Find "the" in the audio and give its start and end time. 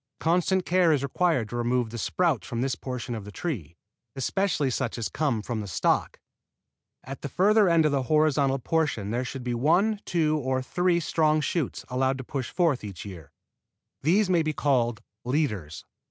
1.91-1.97, 3.23-3.31, 5.61-5.67, 7.21-7.29, 7.91-8.01